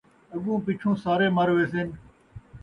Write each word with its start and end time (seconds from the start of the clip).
اڳوں 0.35 0.59
پچھوں 0.65 0.93
سارے 1.03 1.27
مر 1.35 1.49
ویسن 1.55 1.87